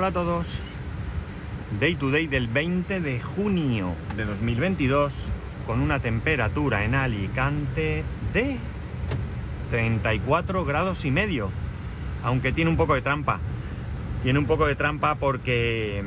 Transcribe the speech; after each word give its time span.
Hola 0.00 0.08
a 0.08 0.12
todos. 0.12 0.58
Day 1.78 1.94
to 1.94 2.10
day 2.10 2.26
del 2.26 2.46
20 2.46 3.02
de 3.02 3.20
junio 3.20 3.92
de 4.16 4.24
2022 4.24 5.12
con 5.66 5.82
una 5.82 6.00
temperatura 6.00 6.86
en 6.86 6.94
Alicante 6.94 8.02
de 8.32 8.56
34 9.68 10.64
grados 10.64 11.04
y 11.04 11.10
medio. 11.10 11.50
Aunque 12.22 12.50
tiene 12.50 12.70
un 12.70 12.78
poco 12.78 12.94
de 12.94 13.02
trampa. 13.02 13.40
Tiene 14.22 14.38
un 14.38 14.46
poco 14.46 14.64
de 14.64 14.74
trampa 14.74 15.16
porque 15.16 16.02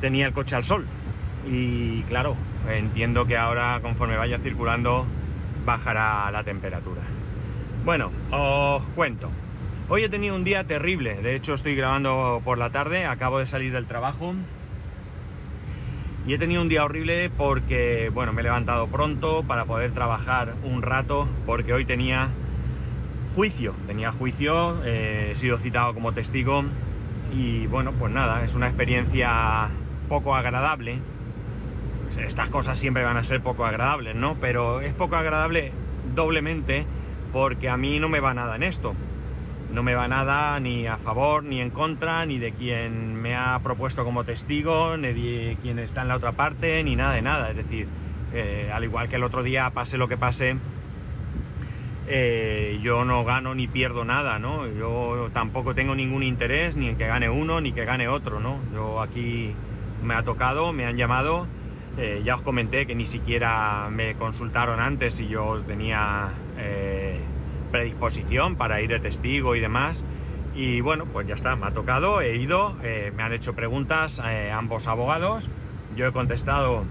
tenía 0.00 0.26
el 0.26 0.32
coche 0.32 0.56
al 0.56 0.64
sol. 0.64 0.86
Y 1.46 2.04
claro, 2.04 2.36
entiendo 2.70 3.26
que 3.26 3.36
ahora 3.36 3.80
conforme 3.82 4.16
vaya 4.16 4.38
circulando 4.38 5.04
bajará 5.66 6.30
la 6.30 6.42
temperatura. 6.42 7.02
Bueno, 7.84 8.10
os 8.30 8.82
cuento. 8.94 9.30
Hoy 9.88 10.02
he 10.02 10.08
tenido 10.08 10.34
un 10.34 10.42
día 10.42 10.64
terrible, 10.64 11.14
de 11.14 11.36
hecho 11.36 11.54
estoy 11.54 11.76
grabando 11.76 12.42
por 12.44 12.58
la 12.58 12.70
tarde, 12.70 13.06
acabo 13.06 13.38
de 13.38 13.46
salir 13.46 13.72
del 13.72 13.86
trabajo. 13.86 14.34
Y 16.26 16.34
he 16.34 16.38
tenido 16.38 16.60
un 16.60 16.68
día 16.68 16.84
horrible 16.84 17.30
porque, 17.30 18.10
bueno, 18.12 18.32
me 18.32 18.40
he 18.40 18.42
levantado 18.42 18.88
pronto 18.88 19.44
para 19.44 19.64
poder 19.64 19.92
trabajar 19.92 20.54
un 20.64 20.82
rato 20.82 21.28
porque 21.46 21.72
hoy 21.72 21.84
tenía 21.84 22.30
juicio, 23.36 23.76
tenía 23.86 24.10
juicio, 24.10 24.84
eh, 24.84 25.28
he 25.30 25.34
sido 25.36 25.56
citado 25.56 25.94
como 25.94 26.12
testigo. 26.12 26.64
Y 27.32 27.68
bueno, 27.68 27.92
pues 27.92 28.12
nada, 28.12 28.42
es 28.44 28.56
una 28.56 28.66
experiencia 28.66 29.68
poco 30.08 30.34
agradable. 30.34 30.98
Estas 32.18 32.48
cosas 32.48 32.76
siempre 32.76 33.04
van 33.04 33.18
a 33.18 33.22
ser 33.22 33.40
poco 33.40 33.64
agradables, 33.64 34.16
¿no? 34.16 34.36
Pero 34.40 34.80
es 34.80 34.92
poco 34.94 35.14
agradable 35.14 35.70
doblemente 36.16 36.86
porque 37.32 37.68
a 37.68 37.76
mí 37.76 38.00
no 38.00 38.08
me 38.08 38.18
va 38.18 38.34
nada 38.34 38.56
en 38.56 38.64
esto 38.64 38.96
no 39.72 39.82
me 39.82 39.94
va 39.94 40.08
nada 40.08 40.58
ni 40.60 40.86
a 40.86 40.96
favor 40.96 41.44
ni 41.44 41.60
en 41.60 41.70
contra, 41.70 42.24
ni 42.26 42.38
de 42.38 42.52
quien 42.52 43.14
me 43.20 43.34
ha 43.34 43.58
propuesto 43.62 44.04
como 44.04 44.24
testigo, 44.24 44.96
ni 44.96 45.12
de 45.12 45.58
quien 45.62 45.78
está 45.78 46.02
en 46.02 46.08
la 46.08 46.16
otra 46.16 46.32
parte, 46.32 46.82
ni 46.84 46.96
nada 46.96 47.14
de 47.14 47.22
nada. 47.22 47.50
Es 47.50 47.56
decir, 47.56 47.88
eh, 48.32 48.70
al 48.72 48.84
igual 48.84 49.08
que 49.08 49.16
el 49.16 49.24
otro 49.24 49.42
día, 49.42 49.70
pase 49.70 49.98
lo 49.98 50.08
que 50.08 50.16
pase, 50.16 50.56
eh, 52.08 52.78
yo 52.82 53.04
no 53.04 53.24
gano 53.24 53.54
ni 53.54 53.66
pierdo 53.66 54.04
nada, 54.04 54.38
¿no? 54.38 54.66
Yo 54.68 55.30
tampoco 55.32 55.74
tengo 55.74 55.94
ningún 55.94 56.22
interés 56.22 56.76
ni 56.76 56.88
en 56.88 56.96
que 56.96 57.06
gane 57.06 57.28
uno 57.28 57.60
ni 57.60 57.72
que 57.72 57.84
gane 57.84 58.08
otro, 58.08 58.40
¿no? 58.40 58.60
Yo 58.72 59.00
aquí 59.00 59.52
me 60.02 60.14
ha 60.14 60.22
tocado, 60.22 60.72
me 60.72 60.86
han 60.86 60.96
llamado, 60.96 61.48
eh, 61.98 62.22
ya 62.24 62.36
os 62.36 62.42
comenté 62.42 62.86
que 62.86 62.94
ni 62.94 63.06
siquiera 63.06 63.88
me 63.90 64.14
consultaron 64.14 64.80
antes 64.80 65.14
si 65.14 65.26
yo 65.26 65.60
tenía 65.66 66.30
predisposición 67.70 68.56
para 68.56 68.80
ir 68.80 68.90
de 68.90 69.00
testigo 69.00 69.54
y 69.54 69.60
demás. 69.60 70.02
Y 70.54 70.80
bueno, 70.80 71.04
pues 71.04 71.26
ya 71.26 71.34
está, 71.34 71.54
me 71.54 71.66
ha 71.66 71.72
tocado, 71.72 72.22
he 72.22 72.36
ido, 72.36 72.76
eh, 72.82 73.12
me 73.14 73.22
han 73.22 73.32
hecho 73.32 73.54
preguntas 73.54 74.22
eh, 74.24 74.50
ambos 74.50 74.86
abogados, 74.86 75.50
yo 75.94 76.06
he 76.06 76.12
contestado 76.12 76.84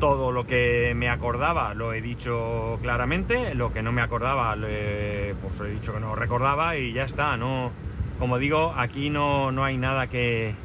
todo 0.00 0.32
lo 0.32 0.48
que 0.48 0.92
me 0.96 1.08
acordaba, 1.08 1.74
lo 1.74 1.92
he 1.92 2.00
dicho 2.00 2.80
claramente, 2.82 3.54
lo 3.54 3.72
que 3.72 3.84
no 3.84 3.92
me 3.92 4.02
acordaba, 4.02 4.56
pues 4.56 5.60
he 5.60 5.70
dicho 5.70 5.92
que 5.92 6.00
no 6.00 6.16
recordaba 6.16 6.76
y 6.76 6.92
ya 6.92 7.04
está, 7.04 7.36
no, 7.36 7.70
como 8.18 8.38
digo, 8.38 8.74
aquí 8.76 9.10
no, 9.10 9.52
no 9.52 9.62
hay 9.62 9.78
nada 9.78 10.08
que, 10.08 10.56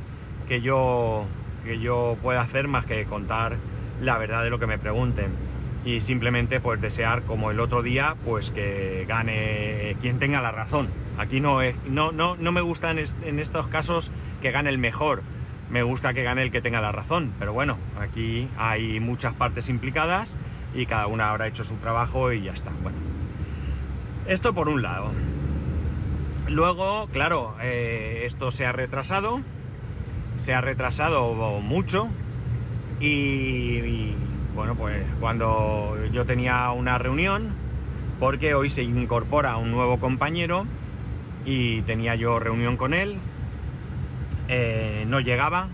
que, 0.48 0.62
yo, 0.62 1.26
que 1.64 1.78
yo 1.78 2.18
pueda 2.24 2.42
hacer 2.42 2.68
más 2.68 2.88
que 2.88 3.06
contar 3.06 3.58
la 4.02 4.18
verdad 4.18 4.44
de 4.44 4.50
lo 4.50 4.58
que 4.58 4.66
me 4.66 4.80
pregunten 4.80 5.47
y 5.88 6.02
simplemente 6.02 6.60
pues 6.60 6.82
desear 6.82 7.24
como 7.24 7.50
el 7.50 7.62
otro 7.62 7.82
día 7.82 8.18
pues 8.26 8.52
que 8.52 9.06
gane 9.08 9.96
quien 10.02 10.20
tenga 10.20 10.42
la 10.42 10.52
razón. 10.52 10.90
Aquí 11.18 11.40
no, 11.40 11.62
es, 11.62 11.76
no, 11.86 12.12
no, 12.12 12.36
no 12.36 12.52
me 12.52 12.60
gusta 12.60 12.92
en, 12.92 13.40
estos 13.40 13.68
casos 13.68 14.12
que 14.42 14.52
gane 14.52 14.70
el 14.70 14.80
mejor, 14.80 15.24
me 15.70 15.84
gusta 15.84 16.14
que 16.14 16.24
gane 16.24 16.44
el 16.44 16.52
que 16.52 16.62
tenga 16.62 16.82
la 16.82 16.92
razón, 16.92 17.32
pero 17.40 17.54
bueno, 17.54 17.78
aquí 17.98 18.50
hay 18.58 19.00
muchas 19.00 19.34
partes 19.36 19.70
implicadas 19.70 20.36
y 20.76 20.88
cada 20.88 21.08
una 21.08 21.30
habrá 21.30 21.48
hecho 21.48 21.64
su 21.64 21.76
trabajo 21.76 22.34
y 22.34 22.44
ya 22.44 22.52
está. 22.52 22.72
Bueno, 22.84 22.98
esto 24.28 24.54
por 24.54 24.68
un 24.68 24.82
lado. 24.82 25.12
Luego, 26.50 27.08
claro, 27.14 27.56
eh, 27.62 28.24
esto 28.26 28.52
se 28.52 28.66
ha 28.66 28.74
retrasado, 28.74 29.40
se 30.36 30.54
ha 30.54 30.60
retrasado 30.60 31.34
mucho 31.62 32.10
y 33.00 34.16
bueno, 34.58 34.74
pues 34.74 35.06
cuando 35.20 35.96
yo 36.12 36.26
tenía 36.26 36.72
una 36.72 36.98
reunión, 36.98 37.54
porque 38.20 38.56
hoy 38.56 38.72
se 38.72 38.82
incorpora 38.82 39.56
un 39.58 39.70
nuevo 39.70 40.00
compañero 40.00 40.66
y 41.46 41.84
tenía 41.84 42.16
yo 42.16 42.40
reunión 42.40 42.76
con 42.76 42.96
él, 42.96 43.20
eh, 44.48 45.06
no 45.08 45.20
llegaba, 45.20 45.68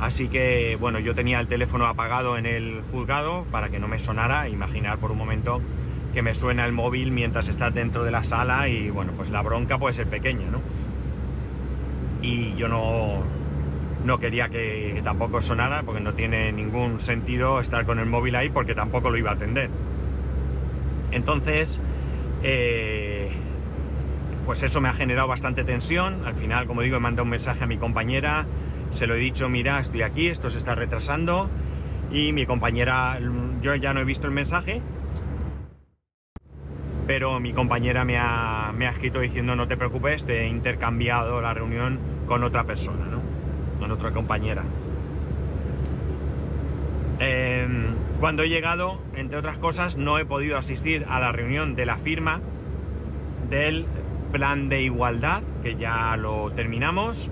así 0.00 0.26
que 0.26 0.76
bueno, 0.80 0.98
yo 0.98 1.14
tenía 1.14 1.38
el 1.38 1.46
teléfono 1.46 1.86
apagado 1.86 2.36
en 2.36 2.46
el 2.46 2.82
juzgado 2.90 3.44
para 3.52 3.68
que 3.68 3.78
no 3.78 3.86
me 3.86 4.00
sonara, 4.00 4.48
imaginar 4.48 4.98
por 4.98 5.12
un 5.12 5.18
momento 5.18 5.60
que 6.12 6.20
me 6.20 6.34
suena 6.34 6.66
el 6.66 6.72
móvil 6.72 7.12
mientras 7.12 7.46
estás 7.46 7.72
dentro 7.72 8.02
de 8.02 8.10
la 8.10 8.24
sala 8.24 8.68
y 8.68 8.90
bueno, 8.90 9.12
pues 9.16 9.30
la 9.30 9.40
bronca 9.42 9.78
puede 9.78 9.94
ser 9.94 10.08
pequeña, 10.08 10.50
¿no? 10.50 10.60
Y 12.22 12.56
yo 12.56 12.66
no, 12.66 13.22
no 14.04 14.18
quería 14.18 14.48
que, 14.48 15.00
tampoco 15.04 15.42
sonara 15.42 15.82
porque 15.82 16.00
no 16.00 16.14
tiene 16.14 16.52
ningún 16.52 17.00
sentido 17.00 17.60
estar 17.60 17.84
con 17.84 17.98
el 17.98 18.06
móvil 18.06 18.36
ahí 18.36 18.48
porque 18.48 18.74
tampoco 18.74 19.10
lo 19.10 19.18
iba 19.18 19.30
a 19.30 19.34
atender. 19.34 19.70
Entonces, 21.10 21.80
eh, 22.42 23.30
pues 24.46 24.62
eso 24.62 24.80
me 24.80 24.88
ha 24.88 24.92
generado 24.92 25.28
bastante 25.28 25.64
tensión. 25.64 26.24
Al 26.24 26.34
final, 26.34 26.66
como 26.66 26.82
digo, 26.82 26.96
he 26.96 27.00
mandado 27.00 27.24
un 27.24 27.30
mensaje 27.30 27.64
a 27.64 27.66
mi 27.66 27.78
compañera, 27.78 28.46
se 28.90 29.06
lo 29.06 29.14
he 29.14 29.18
dicho, 29.18 29.48
mira, 29.48 29.80
estoy 29.80 30.02
aquí, 30.02 30.28
esto 30.28 30.50
se 30.50 30.58
está 30.58 30.74
retrasando. 30.74 31.50
Y 32.10 32.32
mi 32.32 32.46
compañera, 32.46 33.18
yo 33.60 33.74
ya 33.76 33.92
no 33.92 34.00
he 34.00 34.04
visto 34.04 34.26
el 34.26 34.32
mensaje, 34.32 34.82
pero 37.06 37.40
mi 37.40 37.52
compañera 37.52 38.04
me 38.04 38.18
ha, 38.18 38.72
me 38.72 38.86
ha 38.86 38.90
escrito 38.90 39.20
diciendo 39.20 39.56
no 39.56 39.66
te 39.66 39.76
preocupes, 39.76 40.24
te 40.24 40.42
he 40.42 40.46
intercambiado 40.46 41.40
la 41.40 41.52
reunión 41.52 41.98
con 42.26 42.44
otra 42.44 42.62
persona, 42.62 43.04
¿no? 43.06 43.19
Con 43.80 43.90
otra 43.90 44.12
compañera. 44.12 44.62
Em, 47.18 47.94
cuando 48.20 48.44
he 48.44 48.48
llegado, 48.48 49.00
entre 49.14 49.38
otras 49.38 49.58
cosas, 49.58 49.96
no 49.96 50.18
he 50.18 50.24
podido 50.24 50.56
asistir 50.56 51.04
a 51.08 51.18
la 51.18 51.32
reunión 51.32 51.74
de 51.74 51.86
la 51.86 51.96
firma 51.96 52.40
del 53.48 53.86
plan 54.30 54.68
de 54.68 54.82
igualdad, 54.82 55.42
que 55.62 55.76
ya 55.76 56.16
lo 56.16 56.52
terminamos, 56.52 57.30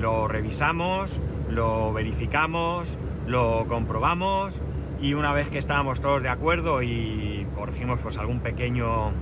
lo 0.00 0.26
revisamos, 0.26 1.20
lo 1.50 1.92
verificamos, 1.92 2.96
lo 3.26 3.66
comprobamos 3.68 4.60
y 5.00 5.14
una 5.14 5.32
vez 5.32 5.50
que 5.50 5.58
estábamos 5.58 6.00
todos 6.00 6.22
de 6.22 6.30
acuerdo 6.30 6.82
y 6.82 7.46
corregimos 7.54 8.00
pues 8.00 8.16
algún 8.16 8.40
pequeño 8.40 9.12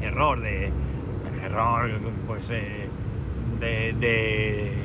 error 0.00 0.40
de 0.40 0.72
error 1.44 1.90
pues 2.26 2.50
eh, 2.50 2.88
de 3.60 4.81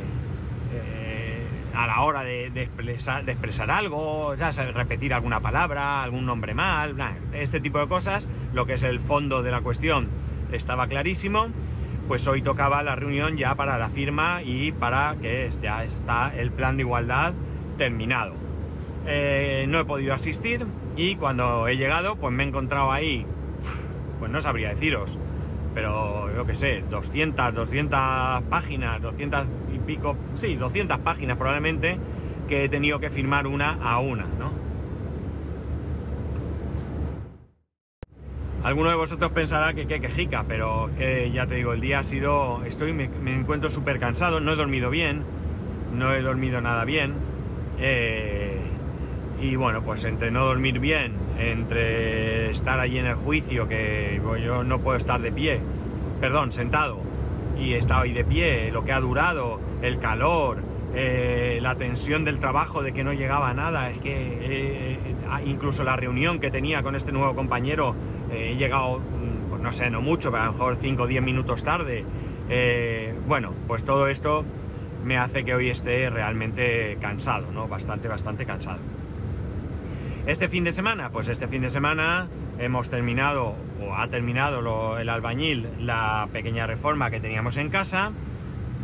a 1.78 1.85
la 1.85 2.01
hora 2.01 2.23
de, 2.23 2.47
expresar, 2.47 3.69
algo, 3.69 4.33
ya 4.35 4.50
repetir 4.73 5.13
alguna 5.13 5.41
palabra, 5.41 6.01
algún 6.01 6.25
nombre 6.25 6.55
mal, 6.55 6.95
este 7.33 7.59
tipo 7.59 7.78
de 7.79 7.88
cosas, 7.88 8.28
lo 8.53 8.66
que 8.66 8.73
es 8.73 8.83
el 8.83 9.00
fondo 9.00 9.44
de 9.44 9.51
la 9.51 9.61
cuestión 9.61 10.09
estaba 10.51 10.88
clarísimo, 10.88 11.47
pues 12.07 12.28
hoy 12.28 12.41
tocaba 12.41 12.81
la 12.81 12.95
reunión 12.95 13.38
ya 13.38 13.53
para 13.55 13.78
la 13.78 13.89
firma 13.89 14.41
y 14.44 14.72
para 14.72 15.17
que 15.22 15.50
ya 15.61 15.83
está 15.83 16.33
el 16.35 16.51
plan 16.51 16.78
de 16.78 16.84
igualdad 16.84 17.34
terminado. 17.78 18.34
Eh, 19.05 19.66
no 19.67 19.79
he 19.79 19.85
podido 19.85 20.13
asistir 20.13 20.66
y 20.95 21.16
cuando 21.16 21.67
he 21.67 21.78
llegado 21.78 22.16
pues 22.16 22.34
me 22.34 22.44
he 22.44 22.47
encontrado 22.47 22.91
ahí, 22.91 23.25
pues 24.19 24.31
no 24.31 24.41
sabría 24.41 24.69
deciros, 24.69 25.17
pero 25.73 26.34
yo 26.35 26.45
que 26.45 26.55
sé, 26.55 26.84
200, 26.89 27.53
200 27.53 28.44
páginas, 28.49 29.01
200 29.01 29.46
y 29.66 29.66
pico, 29.87 30.16
sí, 30.35 30.55
200 30.55 30.99
páginas 30.99 31.37
probablemente, 31.37 31.97
que 32.47 32.66
he 32.66 32.69
tenido 32.69 32.99
que 32.99 33.09
firmar 33.09 33.47
una 33.47 33.72
a 33.81 33.99
una, 33.99 34.25
¿no? 34.37 34.51
Alguno 38.63 38.89
de 38.89 38.95
vosotros 38.95 39.31
pensará 39.31 39.73
que 39.73 39.87
qué 39.87 40.01
quejica, 40.01 40.43
pero 40.47 40.89
que 40.97 41.31
ya 41.31 41.47
te 41.47 41.55
digo, 41.55 41.73
el 41.73 41.79
día 41.79 41.99
ha 41.99 42.03
sido, 42.03 42.63
estoy, 42.66 42.91
me, 42.91 43.05
encuentro 43.34 43.69
súper 43.69 43.97
cansado, 43.97 44.41
no 44.41 44.51
he 44.51 44.55
dormido 44.55 44.89
bien, 44.89 45.23
no 45.93 46.13
he 46.13 46.22
dormido 46.22 46.59
nada 46.59 46.83
bien, 46.83 47.13
eh, 47.79 48.59
y 49.40 49.55
bueno, 49.55 49.83
pues 49.83 50.03
entre 50.03 50.31
no 50.31 50.45
dormir 50.45 50.79
bien, 50.79 51.13
entre 51.40 52.51
estar 52.51 52.79
allí 52.79 52.97
en 52.97 53.05
el 53.05 53.16
juicio, 53.16 53.69
que 53.69 54.19
yo 54.43 54.63
no 54.66 54.79
puedo 54.79 54.97
estar 54.97 55.22
de 55.22 55.31
pie, 55.31 55.61
perdón, 56.19 56.51
sentado, 56.51 57.06
y 57.59 57.73
he 57.73 57.79
ahí 57.91 58.13
de 58.13 58.23
pie, 58.23 58.71
lo 58.71 58.83
que 58.83 58.91
ha 58.91 58.99
durado, 58.99 59.59
el 59.81 59.99
calor, 59.99 60.63
eh, 60.93 61.59
la 61.61 61.75
tensión 61.75 62.25
del 62.25 62.39
trabajo 62.39 62.81
de 62.83 62.93
que 62.93 63.03
no 63.03 63.13
llegaba 63.13 63.53
nada, 63.53 63.89
es 63.89 63.99
que 63.99 64.37
eh, 64.41 64.99
incluso 65.45 65.83
la 65.83 65.95
reunión 65.95 66.39
que 66.39 66.51
tenía 66.51 66.83
con 66.83 66.95
este 66.95 67.11
nuevo 67.11 67.35
compañero, 67.35 67.95
eh, 68.31 68.51
he 68.53 68.55
llegado, 68.57 68.99
mm, 68.99 69.49
pues 69.49 69.61
no 69.61 69.71
sé, 69.71 69.89
no 69.89 70.01
mucho, 70.01 70.31
pero 70.31 70.43
a 70.43 70.45
lo 70.47 70.51
mejor 70.53 70.77
5 70.81 71.03
o 71.03 71.07
10 71.07 71.21
minutos 71.23 71.63
tarde, 71.63 72.05
Eh, 72.49 73.13
bueno, 73.27 73.53
pues 73.67 73.83
todo 73.83 74.07
esto 74.07 74.45
me 75.03 75.17
hace 75.17 75.43
que 75.43 75.53
hoy 75.53 75.69
esté 75.69 76.09
realmente 76.09 76.97
cansado, 77.01 77.51
¿no? 77.51 77.67
Bastante, 77.67 78.07
bastante 78.07 78.45
cansado. 78.45 78.79
Este 80.28 80.50
fin 80.50 80.66
de 80.66 80.74
semana, 80.74 81.09
pues 81.09 81.29
este 81.29 81.47
fin 81.47 81.62
de 81.62 81.70
semana 81.70 82.28
hemos 82.59 82.90
terminado, 82.90 83.56
o 83.82 83.96
ha 83.96 84.09
terminado 84.09 84.97
el 85.00 85.08
albañil, 85.08 85.70
la 85.79 86.28
pequeña 86.34 86.68
reforma 86.68 87.09
que 87.09 87.22
teníamos 87.22 87.56
en 87.56 87.70
casa, 87.70 88.12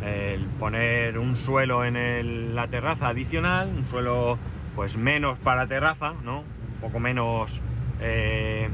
el 0.02 0.46
poner 0.58 1.18
un 1.18 1.36
suelo 1.36 1.84
en 1.84 2.54
la 2.54 2.68
terraza 2.68 3.08
adicional, 3.08 3.68
un 3.68 3.86
suelo 3.90 4.38
pues 4.74 4.96
menos 4.96 5.38
para 5.38 5.66
terraza, 5.66 6.14
¿no? 6.24 6.38
Un 6.38 6.80
poco 6.80 6.98
menos... 6.98 7.60
Eh, 8.00 8.70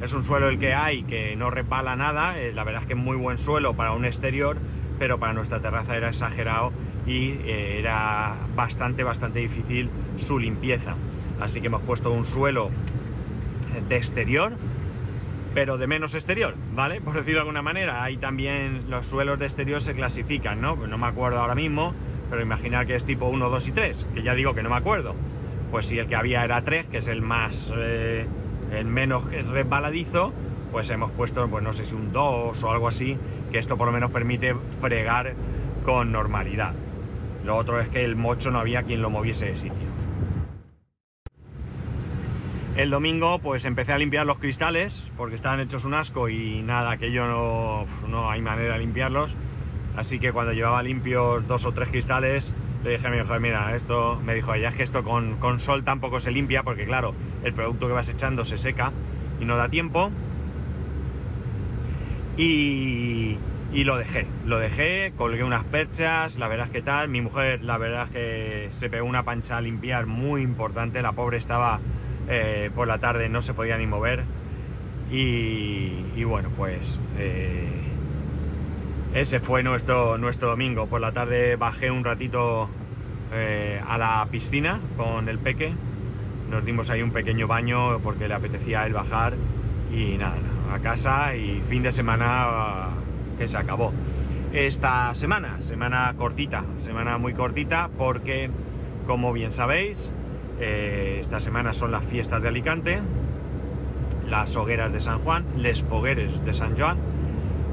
es 0.00 0.14
un 0.14 0.24
suelo 0.24 0.48
el 0.48 0.58
que 0.58 0.72
hay 0.72 1.02
que 1.02 1.36
no 1.36 1.50
repala 1.50 1.94
nada, 1.94 2.38
eh, 2.38 2.54
la 2.54 2.64
verdad 2.64 2.82
es 2.82 2.88
que 2.88 2.94
es 2.94 2.98
muy 2.98 3.18
buen 3.18 3.36
suelo 3.36 3.74
para 3.74 3.92
un 3.92 4.06
exterior, 4.06 4.56
pero 4.98 5.18
para 5.18 5.34
nuestra 5.34 5.60
terraza 5.60 5.94
era 5.94 6.08
exagerado 6.08 6.72
y 7.06 7.32
eh, 7.44 7.78
era 7.78 8.34
bastante, 8.56 9.04
bastante 9.04 9.40
difícil 9.40 9.90
su 10.16 10.38
limpieza. 10.38 10.96
Así 11.40 11.60
que 11.60 11.68
hemos 11.68 11.82
puesto 11.82 12.10
un 12.10 12.24
suelo 12.24 12.70
de 13.88 13.96
exterior, 13.96 14.56
pero 15.54 15.78
de 15.78 15.86
menos 15.86 16.14
exterior, 16.14 16.54
¿vale? 16.74 17.00
Por 17.00 17.14
decirlo 17.14 17.34
de 17.34 17.40
alguna 17.40 17.62
manera. 17.62 18.02
Ahí 18.02 18.16
también 18.16 18.90
los 18.90 19.06
suelos 19.06 19.38
de 19.38 19.46
exterior 19.46 19.80
se 19.80 19.94
clasifican, 19.94 20.60
¿no? 20.60 20.76
No 20.76 20.98
me 20.98 21.06
acuerdo 21.06 21.38
ahora 21.38 21.54
mismo, 21.54 21.94
pero 22.30 22.42
imaginar 22.42 22.86
que 22.86 22.94
es 22.94 23.04
tipo 23.04 23.26
1, 23.26 23.48
2 23.48 23.68
y 23.68 23.72
3, 23.72 24.06
que 24.14 24.22
ya 24.22 24.34
digo 24.34 24.54
que 24.54 24.62
no 24.62 24.70
me 24.70 24.76
acuerdo. 24.76 25.14
Pues 25.70 25.86
si 25.86 25.98
el 25.98 26.06
que 26.06 26.16
había 26.16 26.44
era 26.44 26.62
3, 26.62 26.88
que 26.88 26.98
es 26.98 27.06
el 27.08 27.22
más... 27.22 27.70
Eh, 27.76 28.26
el 28.72 28.86
menos 28.86 29.24
resbaladizo, 29.24 30.32
pues 30.70 30.90
hemos 30.90 31.10
puesto, 31.12 31.48
pues 31.48 31.64
no 31.64 31.72
sé 31.72 31.84
si 31.84 31.94
un 31.94 32.12
2 32.12 32.62
o 32.62 32.70
algo 32.70 32.88
así, 32.88 33.16
que 33.50 33.58
esto 33.58 33.76
por 33.76 33.86
lo 33.86 33.92
menos 33.92 34.10
permite 34.10 34.54
fregar 34.80 35.34
con 35.84 36.12
normalidad. 36.12 36.74
Lo 37.44 37.56
otro 37.56 37.80
es 37.80 37.88
que 37.88 38.04
el 38.04 38.16
mocho 38.16 38.50
no 38.50 38.58
había 38.58 38.82
quien 38.82 39.00
lo 39.00 39.10
moviese 39.10 39.46
de 39.46 39.56
sitio. 39.56 39.87
El 42.78 42.90
domingo 42.90 43.40
pues 43.40 43.64
empecé 43.64 43.92
a 43.92 43.98
limpiar 43.98 44.24
los 44.24 44.38
cristales 44.38 45.02
porque 45.16 45.34
estaban 45.34 45.58
hechos 45.58 45.84
un 45.84 45.94
asco 45.94 46.28
y 46.28 46.62
nada, 46.62 46.96
que 46.96 47.10
yo 47.10 47.26
no, 47.26 47.86
no 48.08 48.30
hay 48.30 48.40
manera 48.40 48.74
de 48.74 48.78
limpiarlos. 48.78 49.34
Así 49.96 50.20
que 50.20 50.30
cuando 50.30 50.52
llevaba 50.52 50.80
limpios 50.84 51.44
dos 51.48 51.64
o 51.64 51.72
tres 51.72 51.88
cristales, 51.88 52.54
le 52.84 52.92
dije 52.92 53.08
a 53.08 53.10
mi 53.10 53.18
mujer, 53.18 53.40
mira, 53.40 53.74
esto, 53.74 54.22
me 54.24 54.32
dijo 54.32 54.54
ella, 54.54 54.68
es 54.68 54.76
que 54.76 54.84
esto 54.84 55.02
con, 55.02 55.38
con, 55.38 55.58
sol 55.58 55.82
tampoco 55.82 56.20
se 56.20 56.30
limpia 56.30 56.62
porque 56.62 56.86
claro, 56.86 57.14
el 57.42 57.52
producto 57.52 57.88
que 57.88 57.94
vas 57.94 58.08
echando 58.10 58.44
se 58.44 58.56
seca 58.56 58.92
y 59.40 59.44
no 59.44 59.56
da 59.56 59.68
tiempo. 59.68 60.12
Y, 62.36 63.38
y 63.72 63.82
lo 63.82 63.96
dejé, 63.96 64.28
lo 64.46 64.60
dejé, 64.60 65.14
colgué 65.16 65.42
unas 65.42 65.64
perchas, 65.64 66.38
la 66.38 66.46
verdad 66.46 66.66
es 66.66 66.72
que 66.72 66.82
tal, 66.82 67.08
mi 67.08 67.22
mujer 67.22 67.64
la 67.64 67.76
verdad 67.76 68.04
es 68.04 68.10
que 68.10 68.68
se 68.70 68.88
pegó 68.88 69.04
una 69.04 69.24
pancha 69.24 69.56
a 69.56 69.60
limpiar 69.60 70.06
muy 70.06 70.42
importante, 70.42 71.02
la 71.02 71.10
pobre 71.10 71.38
estaba 71.38 71.80
eh, 72.28 72.70
por 72.74 72.86
la 72.86 72.98
tarde 72.98 73.28
no 73.28 73.40
se 73.40 73.54
podía 73.54 73.76
ni 73.78 73.86
mover. 73.86 74.24
Y, 75.10 76.22
bueno, 76.24 76.50
pues 76.54 77.00
eh, 77.16 77.66
ese 79.14 79.40
fue 79.40 79.62
nuestro, 79.62 80.18
nuestro 80.18 80.50
domingo. 80.50 80.86
Por 80.86 81.00
la 81.00 81.12
tarde 81.12 81.56
bajé 81.56 81.90
un 81.90 82.04
ratito 82.04 82.68
eh, 83.32 83.80
a 83.86 83.96
la 83.96 84.26
piscina 84.30 84.80
con 84.96 85.28
el 85.28 85.38
peque. 85.38 85.72
Nos 86.50 86.64
dimos 86.64 86.90
ahí 86.90 87.02
un 87.02 87.10
pequeño 87.10 87.46
baño 87.46 88.00
porque 88.00 88.28
le 88.28 88.34
apetecía 88.34 88.84
el 88.84 88.92
bajar. 88.92 89.34
Y 89.90 90.18
nada, 90.18 90.36
a 90.70 90.78
casa 90.80 91.34
y 91.34 91.62
fin 91.66 91.82
de 91.82 91.92
semana 91.92 92.90
que 93.38 93.48
se 93.48 93.56
acabó. 93.56 93.92
Esta 94.52 95.14
semana, 95.14 95.60
semana 95.60 96.14
cortita, 96.16 96.64
semana 96.78 97.16
muy 97.16 97.32
cortita 97.32 97.88
porque, 97.96 98.50
como 99.06 99.32
bien 99.32 99.50
sabéis, 99.50 100.10
eh, 100.60 101.18
esta 101.20 101.40
semana 101.40 101.72
son 101.72 101.92
las 101.92 102.04
fiestas 102.04 102.42
de 102.42 102.48
Alicante, 102.48 103.00
las 104.28 104.56
hogueras 104.56 104.92
de 104.92 105.00
San 105.00 105.20
Juan, 105.20 105.44
les 105.56 105.82
fogueres 105.82 106.44
de 106.44 106.52
San 106.52 106.76
Juan, 106.76 106.98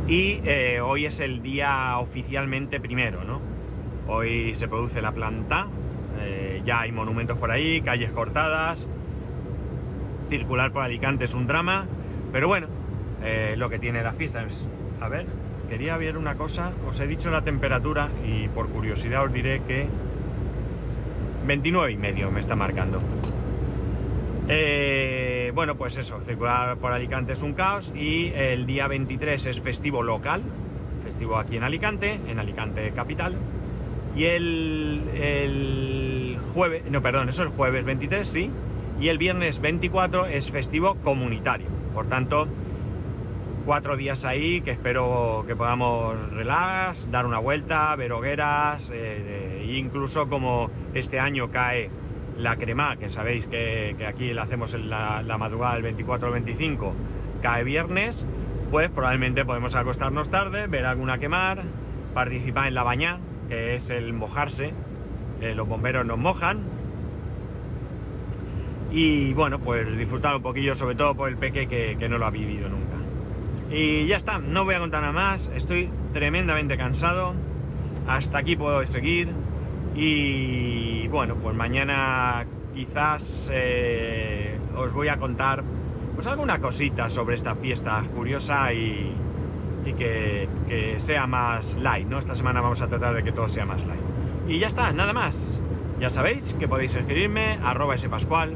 y 0.08 0.42
eh, 0.46 0.80
hoy 0.82 1.06
es 1.06 1.20
el 1.20 1.42
día 1.42 1.98
oficialmente 1.98 2.80
primero, 2.80 3.24
¿no? 3.24 3.42
Hoy 4.08 4.54
se 4.56 4.68
produce 4.68 5.02
la 5.02 5.12
planta, 5.12 5.68
eh, 6.20 6.62
ya 6.66 6.82
hay 6.82 6.92
monumentos 6.92 7.38
por 7.38 7.52
ahí, 7.52 7.82
calles 7.82 8.12
cortadas, 8.12 8.88
circular 10.30 10.72
por 10.72 10.84
Alicante 10.84 11.26
es 11.26 11.34
un 11.34 11.48
drama, 11.48 11.88
pero 12.32 12.48
bueno, 12.48 12.68
lo 13.58 13.70
que 13.70 13.80
tiene 13.80 14.04
la 14.04 14.14
fiesta 14.14 14.44
es, 14.44 14.68
a 15.02 15.10
ver, 15.10 15.26
quería 15.68 15.98
ver 15.98 16.18
una 16.18 16.36
cosa, 16.36 16.72
os 16.88 17.00
he 17.00 17.08
dicho 17.08 17.32
la 17.32 17.42
temperatura 17.42 18.10
y 18.24 18.48
por 18.50 18.70
curiosidad 18.70 19.24
os 19.24 19.34
diré 19.34 19.62
que 19.64 19.88
29 21.46 21.92
y 21.92 21.98
medio 21.98 22.32
me 22.32 22.40
está 22.40 22.56
marcando. 22.56 23.00
Eh, 24.48 25.52
bueno, 25.56 25.76
pues 25.76 25.98
eso, 25.98 26.22
circular 26.22 26.78
por 26.78 26.92
Alicante 26.92 27.34
es 27.34 27.42
un 27.42 27.54
caos 27.54 27.92
y 27.96 28.28
el 28.36 28.66
día 28.66 28.88
23 28.88 29.46
es 29.46 29.62
festivo 29.62 30.04
local, 30.04 30.44
festivo 31.04 31.38
aquí 31.38 31.58
en 31.58 31.64
Alicante, 31.64 32.20
en 32.28 32.40
Alicante 32.40 32.92
capital. 32.92 33.36
Y 34.16 34.26
el, 34.26 35.04
el 35.16 36.38
jueves, 36.54 36.84
no, 36.90 37.02
perdón, 37.02 37.30
eso 37.30 37.44
es 37.44 37.50
el 37.50 37.56
jueves 37.56 37.84
23, 37.86 38.28
sí. 38.28 38.50
Y 39.00 39.10
el 39.10 39.18
viernes 39.18 39.60
24 39.60 40.28
es 40.28 40.52
festivo 40.52 40.96
comunitario. 41.04 41.68
Por 41.94 42.08
tanto, 42.08 42.48
cuatro 43.66 43.98
días 43.98 44.26
ahí 44.26 44.62
que 44.62 44.72
espero 44.72 45.44
que 45.48 45.56
podamos 45.56 46.32
relax, 46.32 47.10
dar 47.12 47.26
una 47.26 47.40
vuelta, 47.40 47.96
ver 47.96 48.12
hogueras, 48.12 48.92
eh, 48.94 49.64
e 49.64 49.78
incluso 49.78 50.30
como 50.30 50.70
este 50.94 51.20
año 51.20 51.50
cae 51.50 51.90
la 52.38 52.58
crema, 52.58 52.96
que 52.98 53.10
sabéis 53.10 53.48
que, 53.48 53.96
aquí 54.08 54.34
la 54.34 54.44
hacemos 54.44 54.74
en 54.76 54.90
la, 54.90 55.38
madrugada 55.40 55.74
del 55.74 55.84
24 55.84 56.28
al 56.28 56.34
25, 56.34 56.94
cae 57.42 57.64
viernes, 57.64 58.26
pues 58.70 58.90
probablemente 58.90 59.46
podemos 59.46 59.76
acostarnos 59.76 60.30
tarde, 60.30 60.68
ver 60.68 60.86
alguna 60.86 61.18
quemar, 61.18 61.64
participar 62.14 62.68
en 62.68 62.76
la 62.76 62.84
baña, 62.84 63.20
que 63.50 63.76
es 63.76 63.90
el 63.90 64.14
mojarse, 64.14 64.74
eh, 65.42 65.56
los 65.56 65.68
bomberos 65.68 66.06
nos 66.06 66.20
mojan, 66.20 66.64
y 68.92 69.34
bueno, 69.34 69.60
pues 69.60 69.98
disfrutar 69.98 70.36
un 70.36 70.42
poquillo, 70.42 70.76
sobre 70.76 70.96
todo 70.96 71.16
por 71.16 71.30
el 71.30 71.38
peque 71.38 71.68
que 71.68 72.08
no 72.08 72.18
lo 72.18 72.28
ha 72.28 72.32
vivido. 72.32 72.70
Y 73.72 74.06
ya 74.06 74.18
está, 74.18 74.38
no 74.38 74.64
voy 74.64 74.76
a 74.76 74.80
contar 74.80 75.02
nada 75.02 75.14
más, 75.14 75.50
estoy 75.56 75.90
tremendamente 76.14 76.78
cansado, 76.78 77.34
hasta 78.08 78.38
aquí 78.38 78.56
puedo 78.56 78.86
seguir 78.88 79.30
y 79.96 81.08
bueno, 81.08 81.36
pues 81.36 81.56
mañana 81.56 82.46
quizás 82.76 83.50
eh, 83.52 84.60
os 84.76 84.94
voy 84.94 85.08
a 85.08 85.18
contar 85.18 85.64
pues 86.14 86.28
alguna 86.28 86.60
cosita 86.60 87.10
sobre 87.10 87.36
esta 87.36 87.56
fiesta 87.56 88.04
curiosa 88.16 88.72
y, 88.74 89.14
que, 89.98 90.48
sea 90.98 91.28
más 91.28 91.76
light, 91.76 92.08
¿no? 92.08 92.20
Esta 92.20 92.36
semana 92.36 92.62
vamos 92.62 92.82
a 92.82 92.88
tratar 92.88 93.16
de 93.16 93.24
que 93.24 93.32
todo 93.32 93.48
sea 93.48 93.66
más 93.66 93.86
light. 93.86 94.02
Y 94.48 94.60
ya 94.60 94.68
está, 94.68 94.92
nada 94.92 95.14
más. 95.14 95.62
Ya 96.00 96.10
sabéis 96.10 96.56
que 96.56 96.68
podéis 96.68 96.96
escribirme 96.96 97.60
arroba 97.64 97.98
spascual 97.98 98.56